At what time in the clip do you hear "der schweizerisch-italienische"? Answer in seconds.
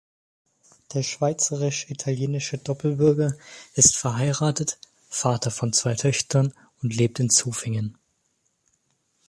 0.95-2.57